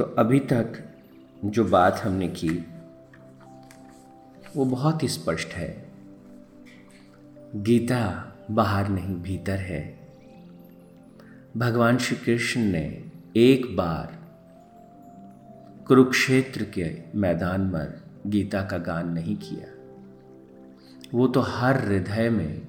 तो 0.00 0.04
अभी 0.04 0.40
तक 0.40 0.94
जो 1.44 1.64
बात 1.64 1.94
हमने 1.94 2.28
की, 2.28 2.66
वो 4.56 4.64
बहुत 4.64 5.02
ही 5.02 5.08
स्पष्ट 5.08 5.48
है। 5.48 5.92
गीता 7.54 8.32
बाहर 8.50 8.88
नहीं, 8.88 9.14
भीतर 9.14 9.56
है। 9.56 10.08
भगवान 11.56 11.98
श्री 11.98 12.16
कृष्ण 12.16 12.60
ने 12.60 13.04
एक 13.36 13.76
बार 13.76 14.18
कुरुक्षेत्र 15.86 16.64
के 16.64 16.98
मैदान 17.14 17.70
पर 17.70 18.04
गीता 18.26 18.62
का 18.62 18.78
गान 18.78 19.12
नहीं 19.12 19.36
किया। 19.36 19.74
वो 21.14 21.28
तो 21.28 21.40
हर 21.40 21.84
हृदय 21.84 22.30
में 22.30 22.62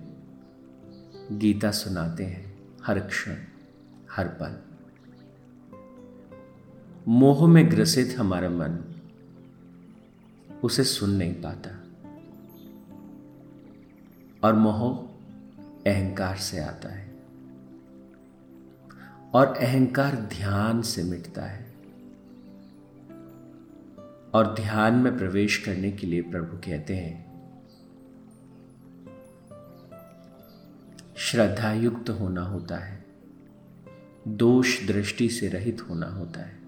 गीता 1.32 1.72
सुनाते 1.72 2.24
हैं, 2.24 2.60
हर 2.84 3.00
क्षण, 3.00 3.36
हर 4.12 4.28
पल। 4.28 4.71
मोह 7.08 7.48
में 7.48 7.72
ग्रसित 7.72 8.16
हमारा 8.18 8.50
मन 8.50 9.02
उसे 10.64 10.84
सुन 10.84 11.10
नहीं 11.10 11.34
पाता 11.34 11.84
और 14.44 14.54
मोह 14.54 15.08
अहंकार 15.88 16.38
से 16.38 16.60
आता 16.60 16.90
है 16.90 17.16
और 19.34 19.48
अहंकार 19.48 20.16
ध्यान 20.16 20.82
से 20.82 21.04
मिटता 21.04 21.46
है 21.46 21.74
और 24.34 24.56
ध्यान 24.56 24.96
में 24.96 25.18
प्रवेश 25.18 25.58
करने 25.58 25.92
के 25.92 26.08
लिए 26.08 26.22
प्रभु 26.22 26.58
कहते 26.58 26.96
हैं 26.96 27.32
श्रद्धा 31.18 31.74
युक्त 31.74 32.10
होना 32.10 32.42
होता 32.42 32.78
है, 32.78 33.06
दोष 34.28 34.88
दृष्टि 34.88 35.30
से 35.30 35.48
रहित 35.48 35.90
होना 35.90 36.08
होता 36.08 36.42
है। 36.42 36.61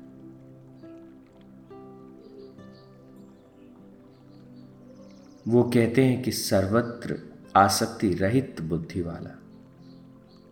वो 5.47 5.63
कहते 5.63 6.05
हैं 6.05 6.23
कि 6.23 6.31
सर्वत्र 6.31 7.19
आसक्ति 7.55 8.13
रहित 8.13 8.61
बुद्धि 8.61 9.02
वाला 9.02 9.39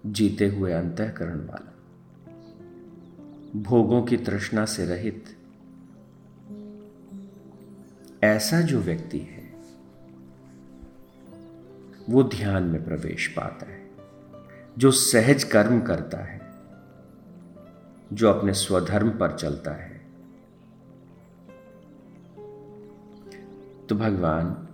जीते 0.06 0.48
हुए 0.48 0.72
अंतकरण 0.72 1.40
वाला, 1.40 1.74
भोगों 3.62 4.04
की 4.04 4.18
तृष्णा 4.18 4.66
से 4.66 4.86
रहित। 4.86 5.38
ऐसा 8.24 8.62
जो 8.62 8.80
व्यक्ति 8.80 9.20
है, 9.20 9.54
वो 12.10 12.24
ध्यान 12.24 12.64
में 12.64 12.86
प्रवेश 12.86 13.28
पाता 13.28 13.72
है, 13.72 13.92
जो 14.78 14.92
सहज 14.92 15.44
कर्म 15.44 15.82
करता 15.82 16.18
है, 16.18 16.42
जो 18.14 18.30
अपने 18.30 18.54
स्वधर्म 18.54 19.10
पर 19.10 19.36
चलता 19.36 19.72
है। 19.72 20.02
तो 23.90 23.96
भगवान 23.96 24.68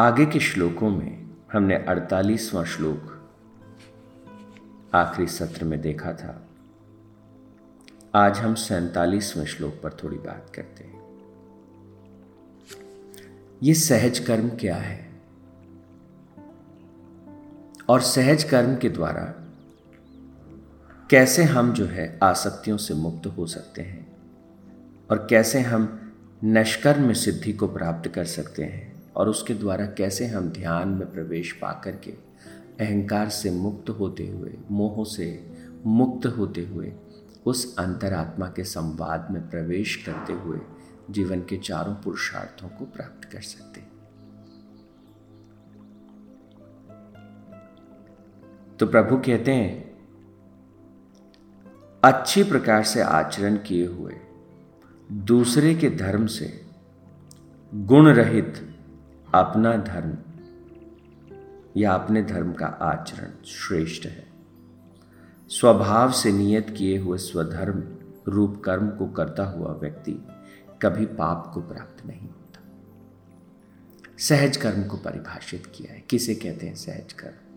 आगे 0.00 0.26
के 0.26 0.40
श्लोकों 0.40 0.90
में 0.90 1.30
हमने 1.52 1.74
अड़तालीसवां 1.74 2.64
श्लोक 2.64 3.30
आखिरी 4.94 5.28
सत्र 5.28 5.64
में 5.64 5.80
देखा 5.80 6.12
था। 6.12 6.48
आज 8.14 8.38
हम 8.38 8.54
सैतालीसवें 8.54 9.46
श्लोक 9.46 9.74
पर 9.82 9.98
थोड़ी 10.04 10.16
बात 10.16 10.52
करते 10.54 10.84
हैं। 10.84 11.18
ये 13.62 13.74
सहज 13.74 14.18
कर्म 14.18 14.48
क्या 14.48 14.76
है? 14.76 15.20
और 17.88 18.00
सहज 18.00 18.44
कर्म 18.44 18.76
के 18.76 18.88
द्वारा 18.88 19.34
कैसे 21.10 21.44
हम 21.44 21.72
जो 21.72 21.86
है 21.86 22.18
आसक्तियों 22.22 22.76
से 22.76 22.94
मुक्त 22.94 23.26
हो 23.26 23.46
सकते 23.46 23.82
हैं? 23.82 24.16
और 25.10 25.26
कैसे 25.30 25.60
हम 25.60 26.12
नष्कर्म 26.44 27.12
सिद्धि 27.12 27.52
को 27.52 27.66
प्राप्त 27.66 28.10
कर 28.10 28.24
सकते 28.24 28.64
हैं? 28.64 28.89
और 29.20 29.28
उसके 29.28 29.54
द्वारा 29.54 29.86
कैसे 29.86 30.26
हम 30.26 30.48
ध्यान 30.48 30.88
में 30.88 31.12
प्रवेश 31.12 31.52
पा 31.52 31.72
करके 31.72 32.10
अहंकार 32.80 33.28
से 33.28 33.50
मुक्त 33.50 33.90
होते 33.90 34.28
हुए, 34.28 34.58
मोह 34.70 35.04
से 35.04 35.56
मुक्त 35.86 36.26
होते 36.26 36.66
हुए, 36.66 36.92
उस 37.46 37.76
अंतरात्मा 37.78 38.46
के 38.46 38.64
संवाद 38.64 39.28
में 39.30 39.50
प्रवेश 39.50 39.96
करते 39.96 40.32
हुए 40.32 40.60
जीवन 41.10 41.40
के 41.40 41.56
चारों 41.56 41.94
पुरुषार्थों 41.94 42.68
को 42.68 42.84
प्राप्त 42.84 43.24
कर 43.24 43.40
सकते 43.40 43.80
तो 48.76 48.86
प्रभु 48.86 49.16
कहते 49.16 49.52
हैं, 49.52 49.98
अच्छी 52.04 52.42
प्रकार 52.42 52.82
से 52.82 53.00
आचरण 53.00 53.56
किए 53.56 53.86
हुए 53.86 54.14
दूसरे 55.12 55.74
के 55.74 55.90
धर्म 55.90 56.26
से 56.26 56.66
गुण 57.74 58.08
रहित 58.08 58.69
अपना 59.34 59.76
धर्म 59.76 60.18
या 61.76 61.92
अपने 61.92 62.22
धर्म 62.22 62.52
का 62.52 62.66
आचरण 62.66 63.44
श्रेष्ठ 63.44 64.06
है। 64.06 64.26
स्वभाव 65.48 66.12
से 66.12 66.32
नियत 66.32 66.74
किए 66.78 66.98
हुए 66.98 67.18
स्वधर्म, 67.18 67.84
रूप 68.32 68.62
कर्म 68.64 68.90
को 68.90 69.06
करता 69.06 69.44
हुआ 69.44 69.72
व्यक्ति 69.72 70.12
कभी 70.82 71.06
पाप 71.06 71.50
को 71.54 71.60
प्राप्त 71.60 72.06
नहीं 72.06 72.20
होता। 72.20 72.60
सहज 74.18 74.56
कर्म 74.56 74.84
को 74.84 74.96
परिभाषित 74.96 75.72
किया 75.74 75.92
है। 75.92 76.00
किसे 76.00 76.34
कहते 76.34 76.66
हैं 76.66 76.74
सहज 76.74 77.12
कर्म? 77.12 77.56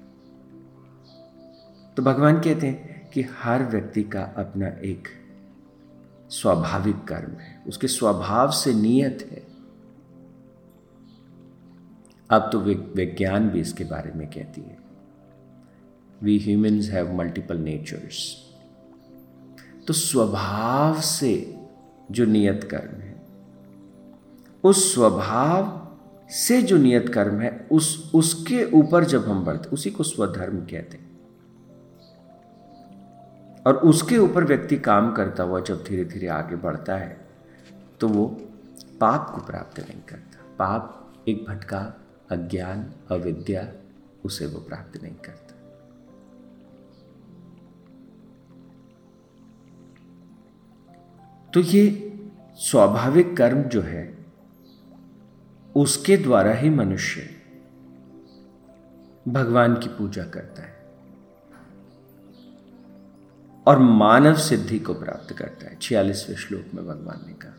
तो 1.97 2.03
भगवान 2.03 2.39
कहते 2.39 2.67
हैं 2.67 3.09
कि 3.09 3.21
हर 3.21 3.63
व्यक्ति 3.63 4.03
का 4.03 4.23
अपना 4.23 4.67
एक 4.67 5.07
स्वाभाविक 6.29 7.03
कर्म 7.03 7.31
है। 7.31 7.63
उसके 7.67 7.87
स्वभाव 7.87 8.51
से 8.51 8.73
नियत 8.73 9.29
है। 9.31 9.52
अब 12.29 12.49
तो 12.51 12.59
विज्ञान 12.59 13.49
भी 13.49 13.61
इसके 13.61 13.83
बारे 13.83 14.11
में 14.11 14.27
कहती 14.27 14.61
है। 14.61 14.77
We 16.21 16.37
humans 16.39 16.89
have 16.89 17.13
multiple 17.13 17.57
natures 17.57 18.19
तो 19.87 19.93
स्वभाव 19.93 20.99
से 21.01 21.59
जो 22.11 22.25
नियत 22.25 22.63
कर्म 22.63 23.01
है, 23.01 23.21
उस 24.63 24.93
स्वभाव 24.93 25.79
से 26.29 26.61
जो 26.61 26.77
नियत 26.77 27.09
कर्म 27.09 27.39
है, 27.39 27.67
उस, 27.71 28.11
उसके 28.15 28.63
ऊपर 28.71 29.03
जब 29.03 29.25
हम 29.25 29.43
बढ़ते, 29.45 29.69
उसी 29.69 29.91
को 29.91 30.03
स्वधर्म 30.03 30.59
कहते 30.59 30.97
हैं। 30.97 31.11
और 33.67 33.77
उसके 33.77 34.17
ऊपर 34.17 34.43
व्यक्ति 34.43 34.77
काम 34.77 35.11
करता 35.13 35.43
हुआ 35.43 35.59
जब 35.59 35.83
धीरे 35.83 36.05
धीरे 36.05 36.27
आगे 36.27 36.55
बढ़ता 36.55 36.95
है 36.95 37.17
तो 37.99 38.07
वो 38.07 38.25
पाप 38.99 39.31
को 39.35 39.45
प्राप्त 39.45 39.79
नहीं 39.79 40.01
करता। 40.01 40.43
पाप 40.59 41.13
एक 41.27 41.45
भटका 41.49 41.81
अज्ञान, 42.33 42.93
अविद्या, 43.11 43.71
उसे 44.25 44.45
वो 44.45 44.59
प्राप्त 44.59 45.01
नहीं 45.03 45.15
करता। 45.15 45.53
तो 51.53 51.59
ये 51.59 51.83
स्वाभाविक 52.55 53.37
कर्म 53.37 53.63
जो 53.63 53.81
है, 53.81 54.17
उसके 55.75 56.17
द्वारा 56.17 56.53
ही 56.53 56.69
मनुष्य 56.69 57.29
भगवान 59.27 59.75
की 59.75 59.87
पूजा 59.87 60.23
करता 60.25 60.61
है 60.61 60.73
और 63.67 63.79
मानव 63.79 64.35
सिद्धि 64.35 64.79
को 64.79 64.93
प्राप्त 64.93 65.33
करता 65.33 65.67
है। 65.67 65.77
छियालीसवें 65.81 66.35
श्लोक 66.35 66.73
में 66.73 66.85
भगवान 66.87 67.27
ने 67.27 67.33
कहा 67.33 67.51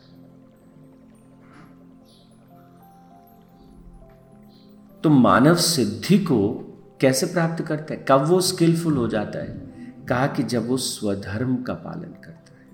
तो 5.05 5.09
मानव 5.09 5.55
सिद्धि 5.55 6.19
को 6.19 6.53
कैसे 7.01 7.25
प्राप्त 7.25 7.65
करता 7.65 7.93
है? 7.93 8.05
कब 8.07 8.21
वो 8.21 8.41
स्किलफुल 8.41 8.97
हो 8.97 9.07
जाता 9.07 9.39
है? 9.39 9.73
कहा 10.09 10.27
कि 10.27 10.43
जब 10.43 10.67
वो 10.67 10.77
स्वधर्म 10.77 11.63
का 11.63 11.73
पालन 11.73 12.13
करता 12.23 12.53
है। 12.53 12.67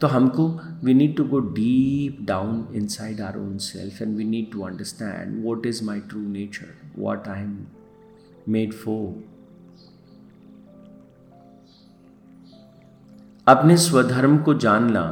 तो 0.00 0.06
हमको 0.06 0.60
we 0.84 0.94
need 0.94 1.16
to 1.16 1.24
go 1.24 1.38
deep 1.38 2.18
down 2.22 2.68
inside 2.86 3.20
our 3.20 3.38
own 3.38 3.58
self 3.58 4.02
and 4.02 4.16
we 4.16 4.24
need 4.24 4.52
to 4.52 4.60
understand 4.60 5.44
what 5.44 5.66
is 5.66 5.84
my 5.84 6.00
true 6.00 6.20
nature 6.20 6.66
what 6.98 7.28
I 7.28 7.40
am 7.40 7.66
made 8.48 8.72
for 8.72 9.24
अपने 13.48 13.76
स्वधर्म 13.76 14.38
को 14.38 14.54
जानना 14.54 15.02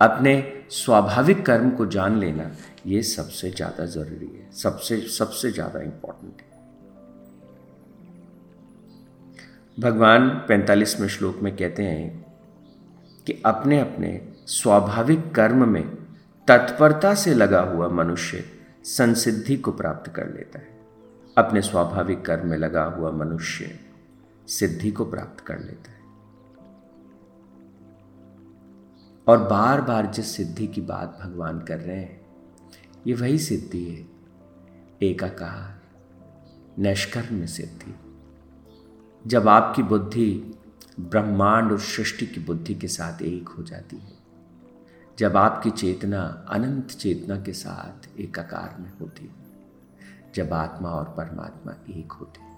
अपने 0.00 0.52
स्वाभाविक 0.70 1.46
कर्म 1.46 1.70
को 1.70 1.86
जान 1.86 2.18
लेना 2.18 2.50
ये 2.86 3.02
सबसे 3.02 3.50
ज़्यादा 3.50 3.84
ज़रूरी 3.86 4.26
है, 4.26 4.50
सबसे 4.52 5.00
सबसे 5.10 5.50
ज़्यादा 5.50 5.80
इंपॉर्टेंट 5.80 6.42
है। 6.42 6.52
भगवान 9.78 10.28
पैंतालीसवें 10.48 11.08
श्लोक 11.08 11.38
में 11.42 11.54
कहते 11.56 11.82
हैं 11.82 12.24
कि 13.26 13.40
अपने 13.46 13.78
अपने 13.80 14.20
स्वाभाविक 14.48 15.30
कर्म 15.34 15.68
में 15.68 15.84
तत्परता 16.48 17.14
से 17.14 17.34
लगा 17.34 17.60
हुआ 17.62 17.88
मनुष्य 17.94 18.44
संसिद्धि 18.86 19.56
को 19.56 19.72
प्राप्त 19.72 20.10
कर 20.12 20.26
लेता 20.28 20.58
है। 20.58 20.72
अपने 21.36 21.62
स्वाभाविक 21.62 22.24
कर्म 22.24 22.48
में 22.48 22.56
लगा 22.58 22.84
हुआ 22.86 23.10
मनुष्य 23.14 23.70
सिद्धि 24.48 24.90
को 24.90 25.04
प्राप्त 25.04 25.44
कर 25.44 25.58
लेता 25.58 25.90
है। 25.90 26.02
और 29.26 29.38
बार 29.48 29.80
बार 29.80 30.06
जिस 30.06 30.36
सिद्धि 30.36 30.66
की 30.66 30.80
बात 30.82 31.18
भगवान 31.22 31.60
कर 31.60 31.78
रहे 31.78 31.96
हैं 31.96 32.23
ये 33.06 33.14
वही 33.14 33.38
सिद्धि 33.38 33.84
है। 33.84 34.08
एकाकार, 35.10 35.80
नैष्कर्म 36.78 37.46
सिद्धि। 37.46 37.94
जब 39.26 39.48
आपकी 39.48 39.82
बुद्धि 39.82 40.58
ब्रह्मांड 41.00 41.72
और 41.72 41.80
सृष्टि 41.80 42.26
की 42.26 42.40
बुद्धि 42.40 42.74
के 42.74 42.88
साथ 42.88 43.22
एक 43.22 43.48
हो 43.48 43.62
जाती 43.62 43.96
है, 43.96 44.12
जब 45.18 45.36
आपकी 45.36 45.70
चेतना 45.70 46.46
अनंत 46.48 46.86
चेतना 46.86 47.36
के 47.36 47.52
साथ 47.52 48.20
एकाकार 48.20 48.76
में 48.80 48.92
होती 49.00 49.24
है, 49.24 49.34
जब 50.34 50.52
आत्मा 50.52 50.88
और 50.88 51.04
परमात्मा 51.04 51.74
एक 51.90 52.12
होते 52.12 52.40
हैं। 52.40 52.54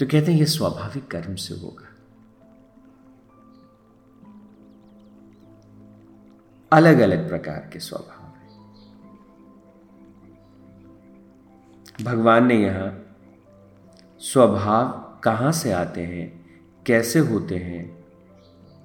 तो 0.00 0.06
कहते 0.06 0.32
हैं 0.32 0.38
यह 0.38 0.44
स्वाभाविक 0.44 1.10
कर्म 1.10 1.34
से 1.34 1.54
होगा। 1.54 1.85
अलग 6.72 6.98
अलग 6.98 7.28
प्रकार 7.28 7.68
के 7.72 7.78
स्वभाव 7.78 8.26
हैं। 8.26 8.64
भगवान 12.04 12.46
ने 12.46 12.54
यहाँ 12.54 12.90
स्वभाव 14.20 15.20
कहाँ 15.24 15.52
से 15.52 15.72
आते 15.72 16.00
हैं, 16.00 16.26
कैसे 16.86 17.18
होते 17.18 17.56
हैं, 17.56 18.04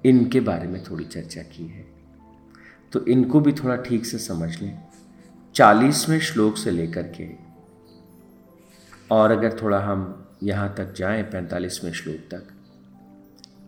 इनके 0.04 0.40
बारे 0.40 0.68
में 0.68 0.82
थोड़ी 0.84 1.04
चर्चा 1.04 1.42
की 1.42 1.66
है। 1.66 1.84
तो 2.92 3.04
इनको 3.06 3.40
भी 3.40 3.52
थोड़ा 3.52 3.76
ठीक 3.76 4.06
से 4.06 4.18
समझ 4.18 4.60
लें। 4.62 4.82
चालीसवें 5.54 6.18
श्लोक 6.20 6.56
से 6.56 6.70
लेकर 6.70 7.12
के, 7.12 7.28
और 9.10 9.30
अगर 9.30 9.58
थोड़ा 9.62 9.78
हम 9.80 10.28
यहाँ 10.42 10.74
तक 10.74 10.92
जाएँ, 10.94 11.22
पैंतालीसवें 11.22 11.92
श्लोक 11.92 12.28
तक 12.30 12.52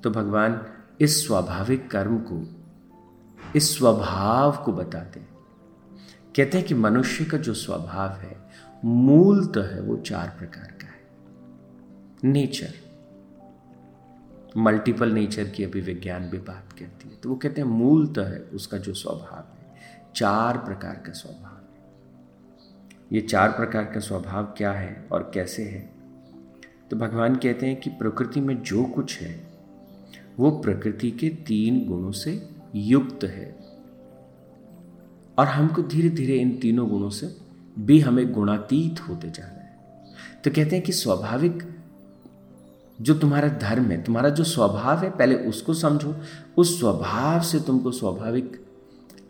तो 0.03 0.11
भगवान 0.11 0.61
इस 1.01 1.27
स्वाभाविक 1.27 1.91
कर्म 1.91 2.19
को 2.19 2.37
इस 3.57 3.79
स्वभाव 3.79 4.63
को 4.65 4.73
बताते 4.73 5.21
हैं। 5.21 5.29
कहते 6.37 6.59
हैं 6.59 6.67
कि 6.67 6.75
मनुष्य 6.75 7.25
का 7.25 7.39
जो 7.39 7.55
स्वभाव 7.55 8.11
है 8.11 8.37
मूलतः 8.85 9.75
है 9.75 9.81
वो 9.81 9.97
चार 9.97 10.37
प्रकार 10.39 10.67
का 10.67 10.87
है। 10.87 11.05
नेचर। 12.33 12.75
मल्टीपल 14.57 15.11
नेचर 15.11 15.49
की 15.49 15.65
अभी 15.65 15.81
विज्ञान 15.81 16.29
भी 16.29 16.39
बात 16.39 16.73
करती 16.73 17.09
है। 17.09 17.17
तो 17.17 17.29
वो 17.29 17.37
कहते 17.37 17.61
हैं 17.61 17.69
मूलतः 17.69 18.29
है 18.29 18.39
उसका 18.39 18.79
जो 18.79 18.95
स्वभाव 18.95 19.59
है, 19.59 19.75
चार 20.17 20.59
प्रकार 20.59 20.95
का 20.95 21.13
स्वभाव 21.13 21.51
ये 23.13 23.21
चार 23.21 23.49
प्रकार 23.49 23.85
का 23.85 24.01
स्वभाव 24.01 24.45
क्या 24.45 24.73
है 24.73 25.09
और 25.13 25.31
कैसे 25.35 25.63
है? 25.63 25.95
तो 26.91 26.97
भगवान 26.97 27.37
कहते 27.37 27.67
हैं 27.67 27.81
कि 27.81 27.91
प्रकृति 27.91 28.41
में 28.41 28.63
जो 28.63 28.85
कुछ 28.85 29.21
है, 29.21 29.47
वो 30.39 30.51
प्रकृति 30.51 31.11
के 31.11 31.29
तीन 31.29 31.89
गुणों 31.89 32.13
से 32.13 32.54
युक्त 32.75 33.25
है। 33.25 33.57
और 35.39 35.47
हमको 35.47 35.83
धीरे 35.83 36.11
धीरे 36.11 36.35
इन 36.35 36.59
तीनों 36.59 36.89
गुणों 36.89 37.11
से 37.11 37.37
भी 37.79 38.01
हमें 38.01 38.33
गुणातीत 38.33 39.09
होते 39.09 39.31
जाना 39.31 39.49
है। 39.49 39.81
तो 40.45 40.51
कहते 40.51 40.77
हैं 40.77 40.83
कि 40.83 40.93
स्वाभाविक 40.93 41.63
जो 43.01 43.15
तुम्हारा 43.15 43.49
धर्म 43.49 43.85
है, 43.85 44.03
तुम्हारा 44.03 44.29
जो 44.29 44.45
स्वभाव 44.45 44.99
है, 44.99 45.11
पहले 45.11 45.35
उसको 45.37 45.75
समझो। 45.75 46.17
उस 46.57 46.81
स्वभाव 46.81 47.41
से 47.41 47.61
तुमको 47.61 47.91
स्वाभाविक 47.91 48.67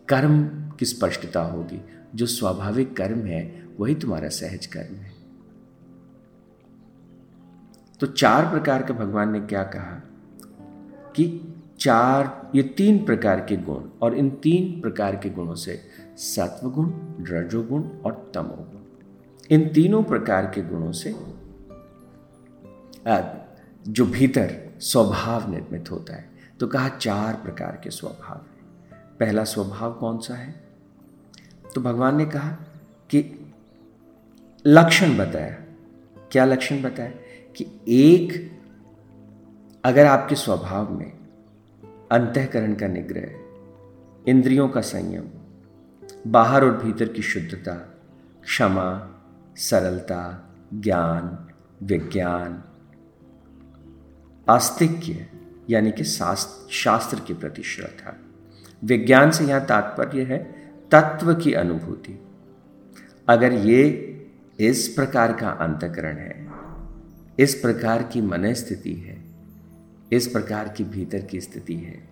कर्म 0.07 0.43
की 0.71 0.85
स्पष्टता 0.85 1.41
होगी। 1.41 1.81
जो 2.15 2.25
स्वाभाविक 2.25 2.97
कर्म 2.97 3.19
है, 3.19 3.69
वही 3.79 3.95
तुम्हारा 3.95 4.29
सहज 4.29 4.65
कर्म 4.65 4.95
है। 4.95 5.11
तो 7.99 8.07
चार 8.07 8.49
प्रकार 8.49 8.83
का 8.83 8.93
भगवान 8.93 9.31
ने 9.31 9.39
क्या 9.39 9.63
कहा 9.63 10.03
कि 11.15 11.54
चार, 11.79 12.51
ये 12.55 12.63
तीन 12.63 13.05
प्रकार 13.05 13.39
के 13.39 13.57
गुण 13.57 13.83
और 14.01 14.13
इन 14.13 14.29
तीन 14.29 14.81
प्रकार 14.81 15.15
के 15.15 15.29
गुणों 15.29 15.55
से 15.55 15.81
सत्वगुण, 16.17 16.91
रजोगुण 17.21 17.83
और 18.05 18.31
तमोगुण। 18.33 18.81
इन 19.49 19.69
तीनों 19.69 20.03
प्रकार 20.03 20.45
के 20.45 20.61
गुणों 20.61 20.91
से 20.91 21.15
जो 23.87 24.05
भीतर 24.05 24.69
स्वभाव 24.79 25.51
निर्मित 25.51 25.91
होता 25.91 26.13
है 26.13 26.29
तो 26.59 26.67
कहा 26.67 26.89
चार 26.89 27.35
प्रकार 27.35 27.81
के 27.83 27.89
स्वभाव 27.89 28.37
है। 28.37 28.55
पहला 29.19 29.43
स्वभाव 29.43 29.93
कौन 29.93 30.17
सा 30.17 30.35
है? 30.35 30.67
तो 31.75 31.81
भगवान 31.81 32.17
ने 32.17 32.25
कहा 32.25 32.49
कि 33.09 33.45
लक्षण 34.67 35.17
बताया। 35.17 35.57
क्या 36.31 36.45
लक्षण 36.45 36.81
बताया? 36.81 37.11
कि 37.55 37.65
एक, 37.87 38.51
अगर 39.83 40.05
आपके 40.05 40.35
स्वभाव 40.35 40.91
में 40.91 41.13
अंतकरण 42.11 42.75
का 42.75 42.87
निग्रह, 42.87 44.31
इंद्रियों 44.31 44.69
का 44.69 44.81
संयम, 44.81 45.23
बाहर 46.27 46.65
और 46.65 46.77
भीतर 46.83 47.07
की 47.07 47.21
शुद्धता, 47.21 47.73
क्षमा, 48.43 49.11
सरलता, 49.55 50.53
ज्ञान, 50.73 51.47
विज्ञान, 51.83 52.63
आस्तिक्य, 54.49 55.27
यानी 55.69 55.91
कि 55.91 56.03
शास्त्र 56.03 57.19
के 57.19 57.33
प्रति 57.33 57.63
श्रद्धा। 57.63 58.19
विज्ञान 58.83 59.31
से 59.31 59.45
यहाँ 59.45 59.65
तात्पर्य 59.65 60.23
है 60.23 60.43
तत्व 60.91 61.33
की 61.33 61.53
अनुभूति। 61.53 62.19
अगर 63.27 63.53
ये 63.53 64.11
इस 64.59 64.87
प्रकार 64.87 65.33
का 65.33 65.49
अंतकरण 65.49 66.17
है, 66.17 66.47
इस 67.39 67.55
प्रकार 67.55 68.03
की 68.03 68.21
मन 68.21 68.53
स्थिति 68.53 68.93
है 68.93 69.24
इस 70.11 70.27
प्रकार 70.27 70.69
की 70.69 70.83
भीतर 70.83 71.21
की 71.21 71.41
स्थिति 71.41 71.75
है 71.75 72.09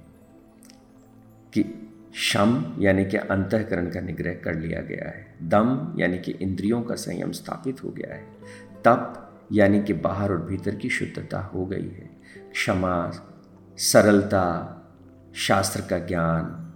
कि 1.54 1.90
शम, 2.16 2.78
यानी 2.80 3.06
कि 3.06 3.18
अंतकरण 3.18 3.90
का 3.90 4.02
निग्रह 4.02 4.34
कर 4.34 4.56
लिया 4.56 4.82
गया 4.82 5.10
है। 5.10 5.36
दम, 5.44 5.96
यानी 6.00 6.18
कि 6.18 6.32
इंद्रियों 6.32 6.82
का 6.82 6.96
संयम 6.96 7.32
स्थापित 7.32 7.84
हो 7.84 7.90
गया 7.90 8.16
है। 8.16 8.34
तप, 8.86 9.34
यानी 9.52 9.84
कि 9.84 9.94
बाहर 9.94 10.32
और 10.32 10.42
भीतर 10.42 10.76
की 10.76 10.90
शुद्धता 10.90 11.40
हो 11.40 11.66
गई 11.66 11.90
है। 11.90 12.10
क्षमा, 12.52 13.12
सरलता, 13.78 14.80
शास्त्र 15.36 15.82
का 15.82 15.98
ज्ञान, 15.98 16.74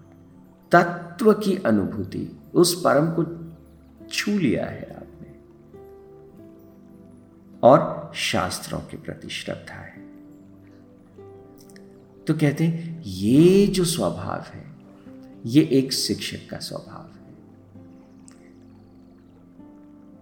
तत्व 0.71 1.33
की 1.33 1.57
अनुभूति, 1.57 2.39
उस 2.53 2.81
परम 2.83 3.11
को 3.19 3.47
छू 4.07 4.31
लिया 4.31 4.65
है 4.65 4.95
आपने। 4.95 5.33
और 7.63 8.11
शास्त्रों 8.15 8.79
के 8.79 8.97
प्रति 8.97 9.29
श्रद्धा 9.29 9.75
है। 9.75 10.06
तो 12.27 12.33
कहते 12.33 12.63
हैं, 12.63 13.03
ये 13.05 13.67
जो 13.67 13.85
स्वभाव 13.85 14.45
है, 14.53 14.75
ये 15.45 15.63
एक 15.63 15.93
शिक्षक 15.93 16.49
का 16.49 16.57
स्वभाव 16.57 17.11
है। 17.11 17.17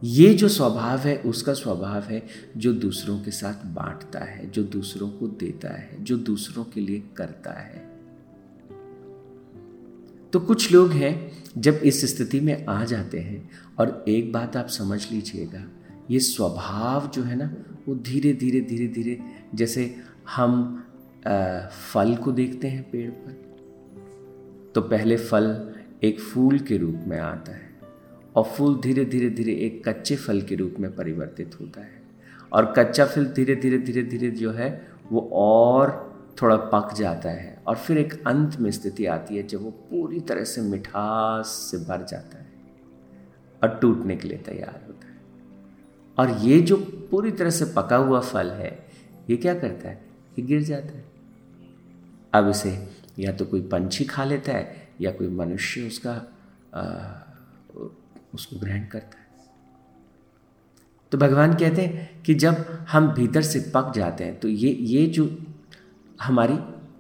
ये 0.04 0.34
जो 0.34 0.48
स्वभाव 0.48 1.00
है, 1.00 1.18
उसका 1.18 1.54
स्वभाव 1.54 2.04
है 2.04 2.28
जो 2.58 2.74
दूसरों 2.74 3.22
के 3.22 3.32
साथ 3.32 3.66
बांटता 3.66 4.20
है, 4.20 4.52
जो 4.52 4.64
दूसरों 4.64 5.10
को 5.10 5.28
देता 5.28 5.70
है, 5.78 6.04
जो 6.04 6.18
दूसरों 6.18 6.64
के 6.64 6.82
लिए 6.82 7.04
करता 7.18 7.52
है। 7.52 7.96
तो 10.34 10.40
कुछ 10.40 10.72
लोग 10.72 10.92
हैं, 10.92 11.32
जब 11.58 11.74
इस 11.74 12.16
स्थिति 12.16 12.40
में 12.40 12.66
आ 12.66 12.86
जाते 12.86 13.20
हैं, 13.20 13.50
और 13.80 14.06
एक 14.08 14.32
बात 14.32 14.58
आप 14.58 14.68
समझ 14.68 15.12
लीजिएगा, 15.12 15.64
ये 16.12 16.20
स्वभाव 16.20 17.08
जो 17.08 17.24
है 17.24 17.36
ना, 17.36 17.56
वो 17.88 17.96
धीरे 17.96 18.34
धीरे 18.34 18.62
धीरे 18.62 18.88
धीरे 18.88 19.22
जैसे 19.56 19.96
हम 20.36 20.82
फल 21.94 22.16
को 22.16 22.32
देखते 22.32 22.68
हैं 22.68 22.92
पेड़ 22.92 23.12
पर। 23.12 23.46
तो 24.76 24.82
पहले 24.82 25.18
फल 25.18 25.74
एक 26.04 26.20
फूल 26.20 26.60
के 26.60 26.78
रूप 26.78 26.96
में 27.08 27.20
आता 27.20 27.52
है 27.52 27.70
और 28.36 28.44
फूल 28.44 28.82
धीरे 28.82 29.06
धीरे 29.06 29.30
धीरे 29.30 29.54
एक 29.54 29.90
कच्चे 29.90 30.16
फल 30.16 30.42
के 30.42 30.56
रूप 30.56 30.76
में 30.80 30.96
परिवर्तित 30.96 31.58
होता 31.62 31.82
है। 31.82 32.04
और 32.54 32.74
कच्चा 32.78 33.06
फल 33.06 33.26
धीरे 33.26 33.56
धीरे 33.56 33.78
धीरे 33.78 34.04
धीरे 34.04 34.32
जो 34.32 34.52
है, 34.52 34.88
वो 35.12 35.30
और 35.34 36.16
थोड़ा 36.42 36.56
पक 36.56 36.94
जाता 36.94 37.30
है 37.30 37.64
और 37.68 37.76
फिर 37.76 37.98
एक 37.98 38.28
अंत 38.28 38.60
में 38.60 38.72
स्थिति 38.72 39.06
आती 39.06 39.38
है 39.38 39.44
जब 39.44 39.64
वो 39.64 39.72
पूरी 39.72 40.20
तरह 40.20 40.44
से 40.44 40.62
मिठास 40.62 41.48
से 41.48 41.78
भर 41.78 42.06
जाता 42.06 42.38
है 42.38 42.48
और 43.64 43.80
टूटने 43.82 44.16
के 44.16 44.28
लिए 44.28 44.38
तैयार 44.38 44.84
होता 44.88 45.08
है। 45.08 45.16
और 46.20 46.38
ये 46.46 46.62
जो 46.62 46.78
पूरी 47.12 47.32
तरह 47.32 47.50
से 47.50 47.66
पका 47.66 47.96
हुआ 47.96 48.20
फल 48.20 48.52
है, 48.52 48.86
ये 49.30 49.38
क्या 49.38 49.54
करता 49.54 49.90
है? 49.90 50.06
ये 50.40 50.46
गिर 50.46 50.62
जाता 50.62 50.98
है। 50.98 51.15
अब 52.36 52.50
इसे 52.50 52.90
या 53.20 53.32
तो 53.32 53.46
कोई 53.46 53.62
पंछी 53.62 54.06
खा 54.06 54.24
लेता 54.24 54.52
है 54.52 54.88
या 55.02 55.12
कोई 55.12 55.28
मनुष्य 55.28 55.88
उसका 55.88 56.14
आ, 56.76 56.84
उसको 58.34 58.60
ग्रहण 58.60 58.88
करता 58.88 59.20
है। 59.20 59.26
तो 61.12 61.18
भगवान 61.18 61.54
कहते 61.54 61.82
हैं 61.82 62.24
कि 62.24 62.34
जब 62.34 62.66
हम 62.90 63.08
भीतर 63.14 63.42
से 63.42 63.72
पक 63.76 63.92
जाते 63.96 64.24
हैं 64.24 64.40
तो 64.40 64.48
ये 64.48 64.70
ये 64.70 65.06
जो 65.08 65.38
हमारी 66.22 66.58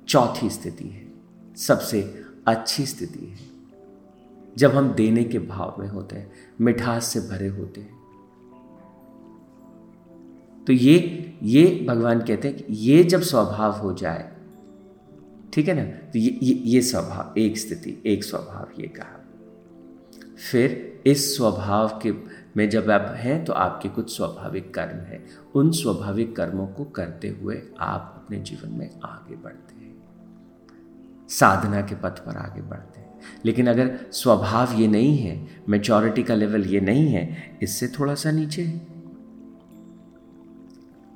चौथी 0.07 0.49
स्थिति 0.49 0.87
है 0.87 1.07
सबसे 1.55 2.01
अच्छी 2.47 2.85
स्थिति 2.85 3.25
है। 3.25 3.37
जब 4.57 4.75
हम 4.75 4.93
देने 4.93 5.23
के 5.23 5.39
भाव 5.39 5.75
में 5.79 5.87
होते 5.87 6.15
हैं 6.15 6.31
मिठास 6.61 7.05
से 7.05 7.19
भरे 7.19 7.47
होते 7.47 7.81
हैं 7.81 7.93
तो 10.67 10.73
ये 10.73 10.95
ये 11.43 11.85
भगवान 11.89 12.21
कहते 12.21 12.47
हैं 12.47 12.57
कि 12.57 12.73
ये 12.73 13.03
जब 13.03 13.21
स्वभाव 13.21 13.71
हो 13.71 13.93
जाए 13.93 14.34
ठीक 15.55 15.67
है 15.67 15.73
ना? 15.73 15.83
तो 15.83 16.19
ये 16.19 16.39
ये, 16.43 16.53
ये 16.53 16.81
स्वभाव 16.81 17.33
एक 17.37 17.57
स्थिति 17.57 18.03
एक 18.05 18.23
स्वभाव 18.23 18.81
ये 18.81 18.87
कहा। 18.87 19.25
फिर 20.51 21.01
इस 21.05 21.37
स्वभाव 21.37 21.99
के 22.03 22.13
में 22.57 22.69
जब 22.69 22.91
आप 22.91 23.13
हैं 23.17 23.45
तो 23.45 23.53
आपके 23.53 23.89
कुछ 23.89 24.17
स्वाभाविक 24.17 24.73
कर्म 24.73 24.97
हैं। 24.97 25.25
उन 25.55 25.71
स्वाभाविक 25.71 26.35
कर्मों 26.35 26.67
को 26.67 26.83
करते 26.83 27.29
हुए 27.29 27.61
आप 27.79 28.23
अपने 28.23 28.39
जीवन 28.39 28.71
में 28.71 28.99
आगे 29.05 29.35
बढ़ते 29.35 29.75
हैं। 29.75 29.95
साधना 31.29 31.81
के 31.81 31.95
पथ 31.95 32.25
पर 32.25 32.37
आगे 32.37 32.61
बढ़ते 32.61 32.99
हैं। 32.99 33.19
लेकिन 33.45 33.67
अगर 33.67 33.99
स्वभाव 34.11 34.73
ये 34.73 34.87
नहीं 34.87 35.17
है 35.17 35.47
मेचोरिटी 35.69 36.23
का 36.23 36.35
लेवल 36.35 36.65
ये 36.65 36.79
नहीं 36.79 37.07
है 37.07 37.57
इससे 37.61 37.87
थोड़ा 37.87 38.15
सा 38.15 38.31
नीचे 38.31 38.61
है। 38.61 38.87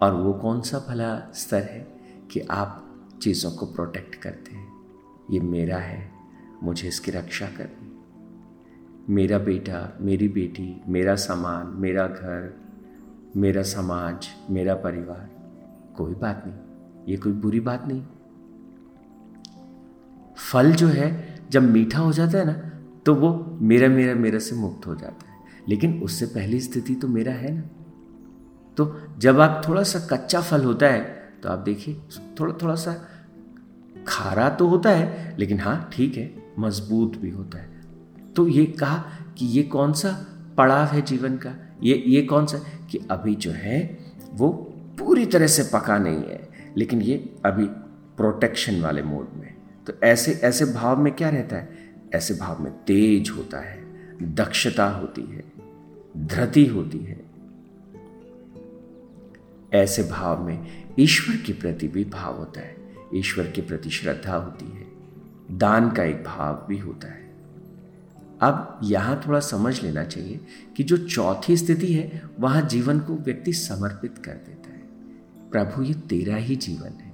और 0.02 0.14
वो 0.14 0.34
कौन 0.34 0.62
सा 0.62 0.86
भला 0.90 1.32
स्तर 1.34 1.64
है 1.64 1.88
कि 2.32 2.40
आप 2.40 2.86
चीज़ों 3.22 3.52
को 3.52 3.66
प्रोटेक्ट 3.66 4.16
करते 4.16 4.56
हैं। 4.56 4.68
ये 5.32 5.40
मेरा 5.40 5.78
है, 5.78 6.12
मुझे 6.64 6.88
इसकी 6.88 7.12
रक्षा 7.12 7.46
करनी। 7.46 7.96
मेरा 9.14 9.38
बेटा, 9.38 9.98
मेरी 10.02 10.28
बेटी, 10.28 10.82
मेरा 10.88 11.16
सामान, 11.16 11.68
मेरा 11.68 12.08
घर, 12.08 12.60
मेरा 13.38 13.62
समाज, 13.62 14.28
मेरा 14.50 14.76
परिवार, 14.76 15.30
कोई 15.98 16.14
बात 16.14 16.44
नहीं, 16.48 16.58
ये 17.08 17.18
कोई 17.18 17.32
बुरी 17.32 17.60
बात 17.60 17.88
नहीं। 17.88 18.06
फल 20.52 20.72
जो 20.72 20.88
है, 20.88 21.40
जब 21.50 21.64
मीठा 21.64 22.00
हो 22.00 22.12
जाता 22.12 22.38
है 22.38 22.46
ना 22.46 22.54
तो 23.06 23.16
वो 23.16 23.58
मेरा 23.62 23.88
मेरा 23.88 24.14
मेरा 24.16 24.40
से 24.40 24.56
मुक्त 24.56 24.88
हो 24.88 24.96
जाता 24.96 25.30
है। 25.30 25.36
लेकिन 25.70 26.02
उससे 26.04 26.26
पहली 26.26 26.60
स्थिति 26.60 26.96
तो 26.96 27.08
मेरा 27.08 27.32
है 27.32 27.52
ना। 27.54 27.62
तो 28.78 29.02
जब 29.18 29.40
आप 29.40 29.62
थोड़ा 29.68 29.84
सा 29.84 30.00
कच्चा 30.00 30.42
फल 30.42 30.64
होता 30.64 30.88
है 30.88 31.19
तो 31.44 31.50
आप 31.50 31.60
देखिए, 31.60 32.02
थोड़ा 32.40 32.54
थोड़ा 32.54 32.76
सा 32.76 32.96
खारा 34.08 34.50
तो 34.50 34.68
होता 34.68 34.90
है, 34.90 35.36
लेकिन 35.40 35.60
हाँ 35.60 35.90
ठीक 35.94 36.18
है, 36.18 36.54
मज़बूत 36.60 37.18
भी 37.18 37.30
होता 37.30 37.58
है। 37.58 37.82
तो 38.36 38.48
ये 38.48 38.66
कहा 38.66 39.04
कि 39.38 39.46
ये 39.46 39.64
कौन 39.64 39.94
सा 39.94 40.26
पड़ाव 40.58 40.86
है 40.86 41.02
जीवन 41.02 41.38
का? 41.38 41.54
ये 41.84 42.04
ये 42.08 42.22
कौन 42.22 42.46
सा? 42.46 42.58
कि 42.92 42.98
अभी 43.12 43.36
जो 43.36 43.52
है, 43.52 43.98
वो 44.32 44.50
पूरी 45.00 45.26
तरह 45.26 45.48
से 45.48 45.64
पका 45.64 45.98
नहीं 45.98 46.24
है, 46.24 46.50
लेकिन 46.78 47.02
ये 47.02 47.36
अभी 47.46 47.66
प्रोटेक्शन 48.18 48.82
वाले 48.82 49.02
मोड 49.02 49.28
में 49.36 49.56
तो 49.88 49.94
ऐसे 50.04 50.32
ऐसे 50.44 50.66
भाव 50.66 51.02
में 51.02 51.14
क्या 51.14 51.30
रहता 51.30 51.56
है? 51.56 51.96
ऐसे 52.14 52.34
भाव 52.34 52.62
में 52.62 52.72
तेज 52.72 53.30
होता 53.30 53.60
है, 53.60 53.84
दक्षता 54.36 54.90
होती 54.90 55.22
है, 55.22 55.44
धृति 56.18 56.66
होती 56.66 56.98
है। 56.98 57.30
ऐसे 59.74 60.04
भाव 60.04 60.44
में 60.44 60.89
ईश्वर 61.00 61.36
के 61.36 61.54
प्रति 61.54 61.88
भी 61.88 62.06
भाव 62.06 62.38
होता 62.38 62.60
है। 62.60 62.76
ईश्वर 63.16 63.48
के 63.48 63.62
प्रति 63.62 63.90
श्रद्धा 63.90 64.36
होती 64.36 64.66
है। 64.66 64.88
दान 65.58 65.92
का 65.92 66.04
एक 66.04 66.24
भाव 66.24 66.66
भी 66.70 66.78
होता 66.78 67.08
है। 67.08 67.36
अब 68.42 68.80
यहाँ 68.84 69.22
थोड़ा 69.28 69.40
समझ 69.40 69.84
लेना 69.84 70.04
चाहिए 70.04 70.40
कि 70.78 70.84
जो 70.84 70.98
चौथी 70.98 71.58
स्थिति 71.58 71.94
है, 71.94 72.24
वहाँ 72.40 72.62
जीवन 72.62 73.00
को 73.00 73.16
व्यक्ति 73.16 73.54
समर्पित 73.54 74.18
कर 74.18 74.32
देता 74.32 74.70
है। 74.70 74.80
प्रभु, 75.52 75.84
ये 75.84 75.94
तेरा 75.94 76.36
ही 76.36 76.56
जीवन 76.56 76.90
है। 76.90 77.14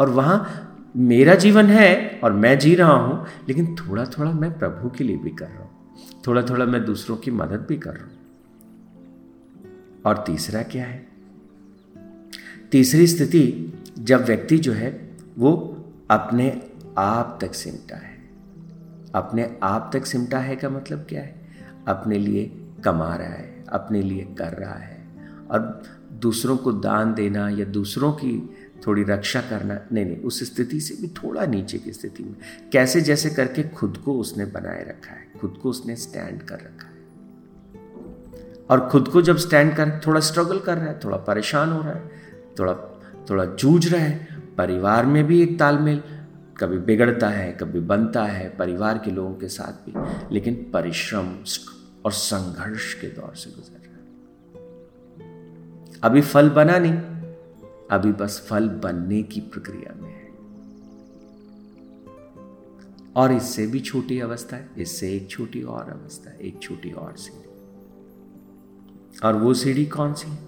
और 0.00 0.10
वहाँ 0.10 0.64
मेरा 0.96 1.34
जीवन 1.34 1.66
है 1.66 2.20
और 2.24 2.32
मैं 2.32 2.58
जी 2.58 2.74
रहा 2.74 2.92
हूँ, 2.92 3.26
लेकिन 3.48 3.74
थोड़ा 3.74 4.04
थोड़ा 4.04 4.32
मैं 4.32 4.58
प्रभु 4.58 4.90
के 4.90 5.04
लिए 5.04 5.16
भी 5.16 5.30
कर 5.30 5.46
रहा 5.46 5.58
हूँ। 5.58 5.70
थोड़ा 6.26 6.42
थोड़ा 6.42 6.66
मैं 6.66 6.84
दूसरों 6.84 7.16
की 7.16 7.30
मदद 7.30 7.66
भी 7.68 7.76
कर 7.76 7.94
रहा 7.94 8.04
हूँ। 8.04 8.18
और 10.06 10.24
तीसरा 10.26 10.62
क्या 10.62 10.84
है? 10.84 11.07
तीसरी 12.70 13.06
स्थिति 13.06 13.72
जब 13.98 14.24
व्यक्ति 14.24 14.58
जो 14.58 14.72
है 14.72 15.16
वो 15.38 15.76
अपने 16.10 16.62
आप 16.98 17.38
तक 17.40 17.54
सिमटा 17.54 17.96
है। 17.96 18.30
अपने 19.14 19.58
आप 19.62 19.90
तक 19.92 20.06
सिमटा 20.06 20.38
है 20.38 20.56
का 20.56 20.68
मतलब 20.68 21.06
क्या 21.08 21.20
है? 21.20 21.48
अपने 21.88 22.18
लिए 22.18 22.64
कमा 22.84 23.16
रहा 23.16 23.28
है, 23.28 23.64
अपने 23.68 24.02
लिए 24.02 24.34
कर 24.38 24.52
रहा 24.52 24.74
है। 24.74 25.04
और 25.50 25.82
दूसरों 26.12 26.56
को 26.56 26.72
दान 26.72 27.14
देना 27.14 27.48
या 27.48 27.64
दूसरों 27.64 28.12
की 28.12 28.56
थोड़ी 28.86 29.02
रक्षा 29.02 29.40
करना, 29.40 29.80
नहीं 29.92 30.04
नहीं, 30.04 30.16
उस 30.16 30.54
स्थिति 30.54 30.80
से 30.80 30.94
भी 30.94 31.08
थोड़ा 31.08 31.46
नीचे 31.46 31.78
की 31.78 31.92
स्थिति 31.92 32.22
में। 32.22 32.36
कैसे 32.72 33.00
जैसे 33.00 33.30
करके 33.30 33.62
खुद 33.62 34.02
को 34.04 34.18
उसने 34.18 34.44
बनाए 34.44 34.84
रखा 34.88 35.10
है, 35.10 35.32
खुद 35.40 35.58
को 35.62 35.70
उसने 35.70 35.96
स्टैंड 35.96 36.42
कर 36.42 36.54
रखा 36.54 36.88
है। 36.88 36.98
और 38.70 38.88
खुद 38.88 39.08
को 39.08 39.22
जब 39.22 39.36
स्टैंड 39.36 39.76
कर, 39.76 40.00
थोड़ा 40.06 40.20
स्ट्रगल 40.20 40.58
कर 40.58 40.76
रहा 40.76 40.86
है, 40.86 41.00
थोड़ा 41.04 41.16
परेशान 41.16 41.72
हो 41.72 41.80
रहा 41.80 41.92
है 41.92 42.27
थोड़ा 42.58 42.74
थोड़ा 43.30 43.44
जूझ 43.44 43.94
रहा 43.94 44.02
है। 44.02 44.28
परिवार 44.58 45.06
में 45.06 45.24
भी 45.24 45.42
एक 45.42 45.58
तालमेल 45.58 46.02
कभी 46.58 46.78
बिगड़ता 46.78 47.28
है, 47.28 47.52
कभी 47.52 47.80
बनता 47.80 48.24
है, 48.24 48.56
परिवार 48.56 48.98
के 48.98 49.10
लोगों 49.10 49.34
के 49.34 49.48
साथ 49.48 49.72
भी। 49.72 49.92
लेकिन 50.34 50.70
परिश्रम 50.72 51.26
और 52.04 52.12
संघर्ष 52.12 52.94
के 52.94 53.06
दौर 53.06 53.36
से 53.36 53.50
गुजर 53.50 53.72
रहा 53.72 53.82
है। 53.82 53.88
अभी 56.02 56.20
फल 56.20 56.50
बना 56.50 56.78
नहीं, 56.78 56.92
अभी 57.90 58.12
बस 58.12 58.46
फल 58.50 58.68
बनने 58.68 59.22
की 59.22 59.40
प्रक्रिया 59.40 59.94
में 60.02 60.10
है। 60.10 60.28
और 63.16 63.32
इससे 63.32 63.66
भी 63.66 63.80
छोटी 63.80 64.20
अवस्था 64.20 64.56
है, 64.56 64.70
इससे 64.78 65.12
एक 65.12 65.30
छोटी 65.30 65.62
और 65.62 65.82
अवस्था 65.82 66.30
है 66.30 66.38
एक 66.38 66.58
छोटी 66.62 66.92
और 66.92 67.14
सीढ़ी। 67.16 67.48
और 69.24 69.34
वो 69.34 69.54
सीढ़ी 69.54 69.86
कौन 69.86 70.12
सी 70.12 70.47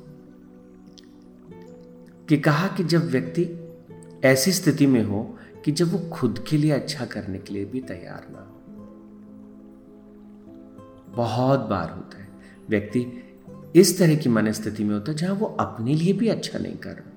कि 2.30 2.36
कहा 2.36 2.68
कि 2.68 2.84
जब 2.84 3.04
व्यक्ति 3.04 3.48
ऐसी 4.24 4.52
स्थिति 4.52 4.86
में 4.86 5.04
हो 5.04 5.38
कि 5.64 5.72
जब 5.72 5.92
वो 5.92 5.98
खुद 5.98 6.44
के 6.48 6.56
लिए 6.56 6.70
अच्छा 6.70 7.04
करने 7.04 7.38
के 7.38 7.54
लिए 7.54 7.64
भी 7.64 7.80
तैयार 7.80 8.26
ना 8.30 8.38
हो। 8.38 8.56
बहुत 11.16 11.60
बार 11.60 11.90
होता 11.90 12.22
है। 12.22 12.28
व्यक्ति 12.68 13.06
इस 13.76 13.98
तरह 13.98 14.14
की 14.14 14.28
मन 14.28 14.52
स्थिति 14.52 14.84
में 14.84 14.94
होता 14.94 15.12
है 15.12 15.18
जहाँ 15.18 15.34
वो 15.34 15.46
अपने 15.46 15.94
लिए 15.94 16.12
भी 16.12 16.28
अच्छा 16.28 16.58
नहीं 16.58 16.76
कर 16.76 16.90
रहा। 16.90 17.12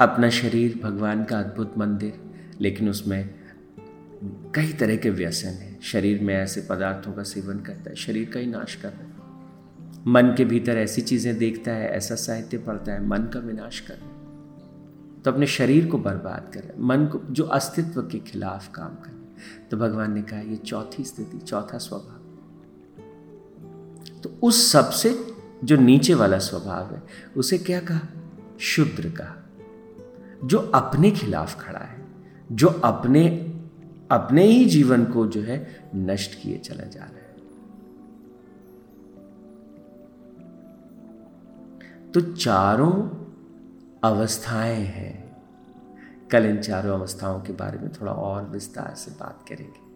अपना 0.00 0.30
शरीर 0.30 0.80
भगवान 0.82 1.24
का 1.24 1.38
अद्भुत 1.38 1.78
मंदिर, 1.78 2.20
लेकिन 2.60 2.88
उसमें 2.88 3.30
कई 4.24 4.72
तरह 4.72 4.96
के 4.96 5.10
व्यसन 5.10 5.48
है। 5.48 5.80
शरीर 5.82 6.22
में 6.22 6.34
ऐसे 6.34 6.66
पदार्थों 6.70 7.12
का 7.12 7.22
सेवन 7.22 7.60
करता 7.60 7.90
है, 7.90 7.96
शरीर 7.96 8.30
का 8.30 8.40
ही 8.40 8.46
नाश 8.46 8.74
कर 8.74 8.88
रहा 8.88 9.00
है। 9.00 9.09
मन 10.06 10.34
के 10.36 10.44
भीतर 10.44 10.76
ऐसी 10.78 11.02
चीज़ें 11.02 11.36
देखता 11.38 11.72
है, 11.72 11.88
ऐसा 11.88 12.14
साहित्य 12.14 12.58
पढ़ता 12.58 12.92
है, 12.92 13.06
मन 13.06 13.22
का 13.34 13.40
विनाश 13.40 13.80
कर 13.80 13.98
तो 15.24 15.30
अपने 15.30 15.46
शरीर 15.46 15.86
को 15.86 15.98
बर्बाद 15.98 16.50
कर 16.54 16.72
मन 16.78 17.06
को, 17.06 17.20
जो 17.30 17.44
अस्तित्व 17.44 18.02
के 18.02 18.18
खिलाफ 18.20 18.68
काम 18.74 18.94
कर 18.96 19.18
तो 19.70 19.76
भगवान 19.76 20.12
ने 20.12 20.22
कहा, 20.22 20.40
ये 20.40 20.56
चौथी 20.56 21.04
स्थिति, 21.04 21.38
चौथा 21.38 21.78
स्वभाव। 21.78 22.16
तो 24.20 24.30
उस 24.42 24.70
सबसे 24.72 25.14
जो 25.64 25.76
नीचे 25.76 26.14
वाला 26.14 26.38
स्वभाव 26.38 26.94
है, 26.94 27.02
उसे 27.36 27.58
क्या 27.58 27.80
कहा? 27.80 28.00
शुद्र 28.60 29.10
कहा। 29.10 29.36
जो 30.44 30.58
अपने 30.74 31.10
खिलाफ 31.10 31.60
खड़ा 31.60 31.78
है, 31.78 32.04
जो 32.52 32.68
अपने 32.68 33.28
अपने 34.10 34.44
ही 34.44 34.64
जीवन 34.64 35.04
को 35.04 35.26
जो 35.26 35.42
है 35.42 35.90
नष्ट 35.94 36.34
किए 36.42 36.58
चला 36.58 36.84
जा 36.84 37.00
रहा 37.00 37.08
है। 37.08 37.19
तो 42.14 42.20
चारों 42.20 43.08
अवस्थाएँ 44.04 44.84
हैं। 44.84 45.36
कल 46.30 46.46
इन 46.46 46.58
चारों 46.58 46.98
अवस्थाओं 46.98 47.40
के 47.40 47.52
बारे 47.52 47.78
में 47.78 47.92
थोड़ा 47.92 48.12
और 48.12 48.44
विस्तार 48.44 48.94
से 48.94 49.10
बात 49.10 49.44
करेंगे। 49.48 49.90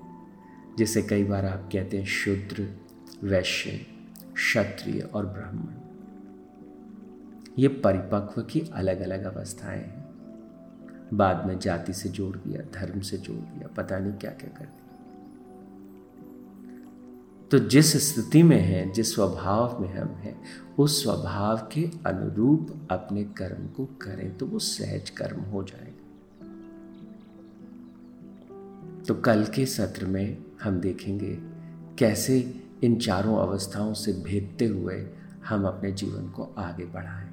जिसे 0.78 1.02
कई 1.02 1.25
बार 1.25 1.44
आप 1.44 1.68
कहते 1.73 1.99
हैं 1.99 2.04
शुद्र, 2.04 2.76
वैश्य, 3.25 3.71
क्षत्रिय 4.35 5.00
और 5.00 5.26
ब्राह्मण। 5.26 5.75
ये 7.59 7.68
परिपक्व 7.68 8.42
की 8.42 8.61
अलग 8.61 9.00
अलग 9.00 9.37
अवस्थाएँ 9.37 9.83
हैं। 9.83 10.04
बाद 11.14 11.47
में 11.47 11.59
जाति 11.59 11.92
से 11.92 12.09
जोड़ 12.09 12.37
दिया, 12.37 12.80
धर्म 12.80 13.00
से 13.00 13.16
जोड़ 13.16 13.37
दिया, 13.37 13.68
पता 13.68 13.99
नहीं 13.99 14.12
क्या 14.12 14.30
क्या 14.30 14.59
कर 14.59 14.64
दिया। 14.64 14.84
तो 17.55 17.59
जिस 17.59 18.15
स्थिति 18.15 18.43
में 18.43 18.61
है, 18.61 18.93
जिस 18.93 19.15
स्वभाव 19.15 19.83
में 19.83 19.95
हम 19.95 20.09
हैं, 20.09 20.43
उस 20.79 21.03
स्वभाव 21.03 21.57
के 21.73 21.91
अनुरूप 22.07 22.89
अपने 22.91 23.25
कर्म 23.25 23.67
को 23.67 23.85
करें 23.85 24.37
तो 24.37 24.47
वो 24.47 24.59
सहज 24.59 25.11
कर्म 25.11 25.41
हो 25.41 25.63
जाएगा। 25.63 26.05
तो 29.09 29.15
कल 29.15 29.45
के 29.45 29.67
सत्र 29.67 30.07
में 30.07 30.45
हम 30.63 30.81
देखेंगे 30.81 31.39
कैसे 31.99 32.63
इन 32.83 32.97
चारों 32.97 33.37
अवस्थाओं 33.37 33.95
से 33.95 34.13
भेदते 34.13 34.67
हुए 34.67 35.07
हम 35.49 35.65
अपने 35.65 35.93
जीवन 35.93 36.29
को 36.29 36.55
आगे 36.59 36.85
बढ़ाएँ। 36.85 37.31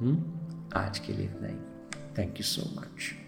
हम्म? 0.00 0.24
आज 0.78 0.98
के 0.98 1.12
लिए 1.12 1.26
इतना 1.26 1.48
ही। 1.48 1.56
Thank 2.18 2.36
you 2.36 2.42
so 2.42 2.80
much 2.80 3.23